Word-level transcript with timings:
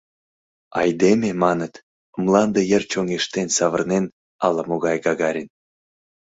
Айдеме, 0.81 1.29
маныт, 1.43 1.73
мланде 2.23 2.61
йыр 2.71 2.83
чоҥештен 2.91 3.47
савырнен, 3.57 4.05
ала-могай 4.45 4.97
Гагарин. 5.05 5.49